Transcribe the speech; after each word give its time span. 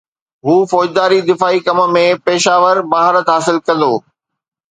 هو 0.45 0.53
فوجداري 0.71 1.19
دفاعي 1.29 1.59
ڪم 1.67 1.79
۾ 1.97 2.03
پيشه 2.29 2.55
ور 2.63 2.77
مهارت 2.93 3.27
حاصل 3.35 3.57
ڪندو 3.67 3.93